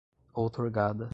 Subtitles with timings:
[0.35, 1.09] outorgada